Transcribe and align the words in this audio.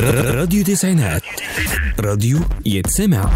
راديو 0.00 0.64
تسعينات. 0.64 1.22
راديو 2.00 2.38
يتسمع. 2.66 3.30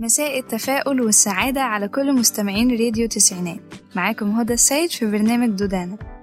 مساء 0.00 0.38
التفاؤل 0.38 1.00
والسعادة 1.00 1.60
على 1.60 1.88
كل 1.88 2.12
مستمعين 2.12 2.70
راديو 2.70 3.08
تسعينات. 3.08 3.60
معاكم 3.96 4.30
هدى 4.30 4.52
السيد 4.52 4.90
في 4.90 5.06
برنامج 5.06 5.48
دودانا. 5.48 6.17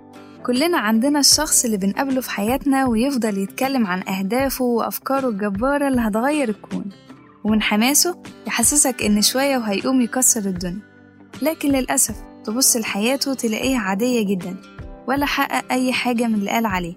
كلنا 0.46 0.78
عندنا 0.78 1.20
الشخص 1.20 1.66
اللي 1.66 1.78
بنقابله 1.78 2.22
في 2.22 2.30
حياتنا 2.30 2.86
ويفضل 2.86 3.38
يتكلم 3.38 3.88
عن 3.88 4.08
أهدافه 4.08 4.66
وأفكاره 4.66 5.30
الجبارة 5.30 5.88
اللي 5.88 6.02
هتغير 6.02 6.50
الكون. 6.50 6.86
ومن 7.44 7.62
حماسه 7.62 8.18
يحسسك 8.48 9.04
إن 9.04 9.22
شوية 9.22 9.58
وهيقوم 9.58 10.02
يكسر 10.02 10.40
الدنيا. 10.40 10.80
لكن 11.42 11.70
للأسف 11.70 12.16
تبص 12.44 12.78
لحياته 12.78 13.34
تلاقيها 13.34 13.80
عادية 13.80 14.26
جدا 14.26 14.56
ولا 15.08 15.26
حقق 15.26 15.72
أي 15.72 15.94
حاجة 15.94 16.28
من 16.28 16.36
اللي 16.36 16.50
قال 16.52 16.66
عليه. 16.66 16.96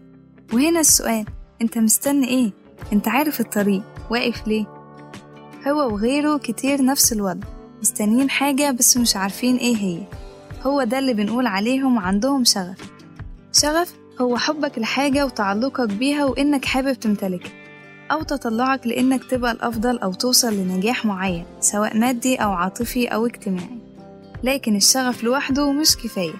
وهنا 0.52 0.80
السؤال 0.80 1.24
أنت 1.62 1.78
مستني 1.78 2.28
إيه؟ 2.28 2.52
أنت 2.92 3.08
عارف 3.08 3.40
الطريق 3.40 3.82
واقف 4.10 4.48
ليه؟ 4.48 4.66
هو 5.68 5.92
وغيره 5.92 6.36
كتير 6.38 6.84
نفس 6.84 7.12
الوضع 7.12 7.46
مستنيين 7.80 8.30
حاجة 8.30 8.70
بس 8.70 8.96
مش 8.96 9.16
عارفين 9.16 9.56
إيه 9.56 9.76
هي. 9.76 9.98
هو 10.62 10.82
ده 10.84 10.98
اللي 10.98 11.14
بنقول 11.14 11.46
عليهم 11.46 11.98
عندهم 11.98 12.44
شغف. 12.44 12.97
شغف 13.52 13.94
هو 14.20 14.36
حبك 14.36 14.78
لحاجة 14.78 15.26
وتعلقك 15.26 15.88
بيها 15.88 16.24
وإنك 16.24 16.64
حابب 16.64 16.92
تمتلكها 16.92 17.52
أو 18.12 18.22
تطلعك 18.22 18.86
لإنك 18.86 19.24
تبقى 19.24 19.52
الأفضل 19.52 19.98
أو 19.98 20.12
توصل 20.12 20.54
لنجاح 20.54 21.04
معين 21.04 21.44
سواء 21.60 21.96
مادي 21.98 22.36
أو 22.36 22.52
عاطفي 22.52 23.06
أو 23.08 23.26
اجتماعي. 23.26 23.78
لكن 24.42 24.76
الشغف 24.76 25.24
لوحده 25.24 25.72
مش 25.72 25.96
كفاية. 25.96 26.34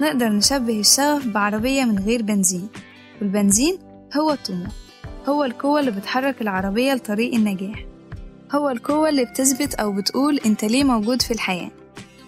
نقدر 0.00 0.28
نشبه 0.28 0.80
الشغف 0.80 1.26
بعربية 1.26 1.84
من 1.84 1.98
غير 1.98 2.22
بنزين 2.22 2.68
والبنزين 3.20 3.78
هو 4.16 4.30
الطموح 4.30 4.70
هو 5.28 5.44
القوة 5.44 5.80
اللي 5.80 5.90
بتحرك 5.90 6.42
العربية 6.42 6.94
لطريق 6.94 7.34
النجاح 7.34 7.84
هو 8.52 8.68
القوة 8.70 9.08
اللي 9.08 9.24
بتثبت 9.24 9.74
أو 9.74 9.92
بتقول 9.92 10.40
أنت 10.46 10.64
ليه 10.64 10.84
موجود 10.84 11.22
في 11.22 11.30
الحياة. 11.30 11.70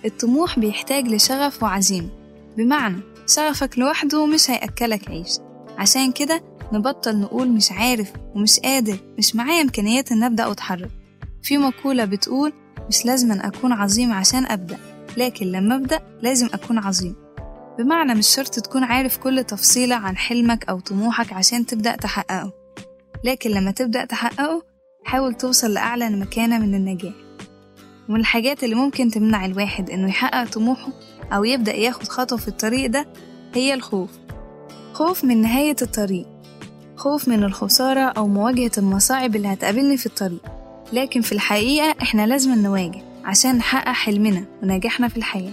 الطموح 0.04 0.58
بيحتاج 0.58 1.08
لشغف 1.08 1.62
وعزيمة. 1.62 2.08
بمعنى 2.56 3.00
شغفك 3.26 3.78
لوحده 3.78 4.26
مش 4.26 4.50
هيأكلك 4.50 5.10
عيش. 5.10 5.38
عشان 5.78 6.12
كده 6.12 6.42
نبطل 6.72 7.16
نقول 7.20 7.48
مش 7.48 7.72
عارف 7.72 8.12
ومش 8.34 8.60
قادر 8.60 8.98
مش 9.18 9.36
معايا 9.36 9.62
إمكانيات 9.62 10.12
إن 10.12 10.22
أبدأ 10.22 10.46
وأتحرك. 10.46 10.90
في 11.42 11.58
مقولة 11.58 12.04
بتقول 12.04 12.52
مش 12.88 13.06
لازم 13.06 13.32
أكون 13.32 13.72
عظيم 13.72 14.12
عشان 14.12 14.46
أبدأ 14.46 14.78
لكن 15.16 15.46
لما 15.46 15.76
أبدأ 15.76 16.00
لازم 16.22 16.48
أكون 16.54 16.78
عظيم. 16.78 17.16
بمعنى 17.78 18.14
مش 18.14 18.26
شرط 18.28 18.54
تكون 18.60 18.84
عارف 18.84 19.16
كل 19.16 19.44
تفصيلة 19.44 19.96
عن 19.96 20.16
حلمك 20.16 20.68
أو 20.68 20.80
طموحك 20.80 21.32
عشان 21.32 21.66
تبدأ 21.66 21.96
تحققه. 21.96 22.52
لكن 23.24 23.50
لما 23.50 23.70
تبدأ 23.70 24.04
تحققه 24.04 24.62
حاول 25.04 25.34
توصل 25.34 25.72
لأعلى 25.74 26.10
مكانة 26.10 26.58
من 26.58 26.74
النجاح. 26.74 27.12
ومن 28.10 28.20
الحاجات 28.20 28.64
اللي 28.64 28.74
ممكن 28.74 29.10
تمنع 29.10 29.44
الواحد 29.46 29.90
إنه 29.90 30.08
يحقق 30.08 30.50
طموحه 30.50 30.88
أو 31.32 31.44
يبدأ 31.44 31.74
ياخد 31.74 32.08
خطوة 32.08 32.38
في 32.38 32.48
الطريق 32.48 32.90
ده 32.90 33.06
هي 33.54 33.74
الخوف. 33.74 34.10
خوف 34.92 35.24
من 35.24 35.40
نهاية 35.42 35.76
الطريق. 35.82 36.26
خوف 36.96 37.28
من 37.28 37.44
الخسارة 37.44 38.00
أو 38.00 38.28
مواجهة 38.28 38.70
المصاعب 38.78 39.36
اللي 39.36 39.48
هتقابلني 39.48 39.96
في 39.96 40.06
الطريق. 40.06 40.42
لكن 40.92 41.20
في 41.20 41.32
الحقيقة 41.32 41.94
إحنا 42.02 42.26
لازم 42.26 42.54
نواجه 42.54 43.02
عشان 43.24 43.56
نحقق 43.56 43.92
حلمنا 43.92 44.44
ونجاحنا 44.62 45.08
في 45.08 45.16
الحياة. 45.16 45.52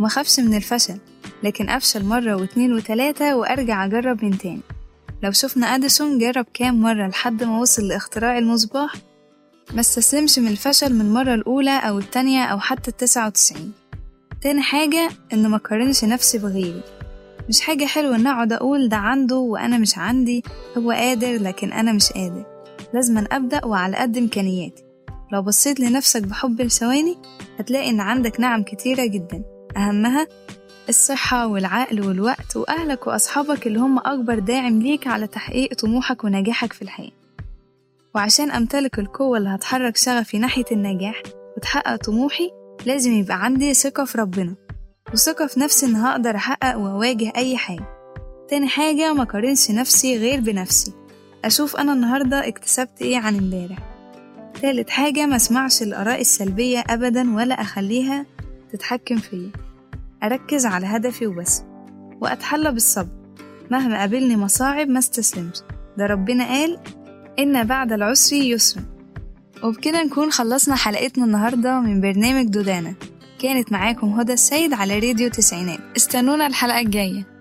ومخافش 0.00 0.40
من 0.40 0.54
الفشل 0.54 0.98
لكن 1.42 1.68
أفشل 1.68 2.04
مرة 2.04 2.34
واتنين 2.34 2.72
وتلاتة 2.72 3.36
وأرجع 3.36 3.84
أجرب 3.84 4.24
من 4.24 4.38
تاني. 4.38 4.60
لو 5.22 5.32
شفنا 5.32 5.66
أديسون 5.74 6.18
جرب 6.18 6.46
كام 6.54 6.80
مرة 6.80 7.08
لحد 7.08 7.44
ما 7.44 7.58
وصل 7.58 7.82
لاختراع 7.88 8.38
المصباح 8.38 8.92
ما 9.74 9.80
استسلمش 9.80 10.38
من 10.38 10.48
الفشل 10.48 10.94
من 10.94 11.00
المرة 11.00 11.34
الأولى 11.34 11.78
أو 11.78 11.98
التانية 11.98 12.44
أو 12.44 12.58
حتى 12.58 12.90
التسعة 12.90 13.26
وتسعين. 13.26 13.72
تاني 14.42 14.62
حاجة 14.62 15.08
إن 15.32 15.48
ما 15.48 15.56
قارنش 15.56 16.04
نفسي 16.04 16.38
بغيري. 16.38 16.82
مش 17.48 17.60
حاجة 17.60 17.84
حلوة 17.84 18.16
إن 18.16 18.26
أقعد 18.26 18.52
أقول 18.52 18.88
ده 18.88 18.96
عنده 18.96 19.36
وأنا 19.36 19.78
مش 19.78 19.98
عندي. 19.98 20.44
هو 20.78 20.90
قادر 20.90 21.42
لكن 21.42 21.72
أنا 21.72 21.92
مش 21.92 22.12
قادر. 22.12 22.44
لازم 22.94 23.24
أبدأ 23.32 23.64
وعلى 23.64 23.96
قد 23.96 24.16
إمكانياتي. 24.16 24.84
لو 25.32 25.42
بصيت 25.42 25.80
لنفسك 25.80 26.22
بحب 26.22 26.60
الثواني 26.60 27.16
هتلاقي 27.58 27.90
إن 27.90 28.00
عندك 28.00 28.40
نعم 28.40 28.62
كتيرة 28.62 29.06
جدا. 29.06 29.42
أهمها 29.76 30.26
الصحة 30.88 31.46
والعقل 31.46 32.06
والوقت 32.06 32.56
وأهلك 32.56 33.06
وأصحابك 33.06 33.66
اللي 33.66 33.78
هم 33.78 33.98
أكبر 33.98 34.38
داعم 34.38 34.82
ليك 34.82 35.06
على 35.06 35.26
تحقيق 35.26 35.74
طموحك 35.74 36.24
ونجاحك 36.24 36.72
في 36.72 36.82
الحياة. 36.82 37.25
وعشان 38.16 38.50
أمتلك 38.50 38.98
القوة 38.98 39.38
اللي 39.38 39.48
هتحرك 39.48 39.96
شغفي 39.96 40.38
ناحية 40.38 40.64
النجاح 40.72 41.22
وتحقق 41.56 41.96
طموحي 41.96 42.50
لازم 42.86 43.12
يبقى 43.12 43.44
عندي 43.44 43.74
ثقة 43.74 44.04
في 44.04 44.18
ربنا. 44.18 44.54
وثقة 45.12 45.46
في 45.46 45.60
نفسي 45.60 45.86
إن 45.86 45.96
هقدر 45.96 46.36
أحقق 46.36 46.76
وأواجه 46.76 47.32
أي 47.36 47.56
حاجة. 47.56 47.84
تاني 48.48 48.68
حاجة 48.68 49.12
ما 49.12 49.24
قارنش 49.24 49.70
نفسي 49.70 50.18
غير 50.18 50.40
بنفسي. 50.40 50.92
أشوف 51.44 51.76
أنا 51.76 51.92
النهاردة 51.92 52.48
اكتسبت 52.48 53.02
إيه 53.02 53.18
عن 53.18 53.36
إمبارح. 53.36 53.78
تالت 54.62 54.90
حاجة 54.90 55.26
ما 55.26 55.36
أسمعش 55.36 55.82
الآراء 55.82 56.20
السلبية 56.20 56.84
أبدا 56.90 57.34
ولا 57.36 57.60
أخليها 57.60 58.26
تتحكم 58.72 59.16
فيا. 59.16 59.50
أركز 60.22 60.66
على 60.66 60.86
هدفي 60.86 61.26
وبس. 61.26 61.62
وأتحلى 62.20 62.72
بالصبر. 62.72 63.08
مهما 63.70 63.98
قابلني 63.98 64.36
مصاعب 64.36 64.88
ما 64.88 64.98
استسلمش. 64.98 65.56
ده 65.98 66.06
ربنا 66.06 66.44
قال 66.46 66.78
إن 67.38 67.64
بعد 67.64 67.92
العسر 67.92 68.36
يسر. 68.36 68.80
وبكده 69.62 70.02
نكون 70.02 70.30
خلصنا 70.30 70.74
حلقتنا 70.74 71.24
النهاردة 71.24 71.80
من 71.80 72.00
برنامج 72.00 72.46
دودانا. 72.46 72.94
كانت 73.38 73.72
معاكم 73.72 74.06
هدى 74.06 74.32
السيد 74.32 74.72
على 74.72 74.98
راديو 74.98 75.30
تسعينات. 75.30 75.78
استنونا 75.96 76.46
الحلقة 76.46 76.80
الجاية. 76.80 77.35